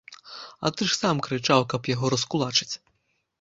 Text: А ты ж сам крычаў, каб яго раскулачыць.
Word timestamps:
А 0.69 0.71
ты 0.77 0.87
ж 0.93 0.97
сам 1.01 1.21
крычаў, 1.27 1.67
каб 1.75 1.91
яго 1.95 2.05
раскулачыць. 2.15 2.71